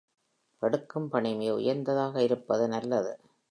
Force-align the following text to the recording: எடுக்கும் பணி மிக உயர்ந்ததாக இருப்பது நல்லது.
எடுக்கும் 0.61 1.09
பணி 1.09 1.35
மிக 1.35 1.53
உயர்ந்ததாக 1.53 2.23
இருப்பது 2.23 2.67
நல்லது. 2.67 3.13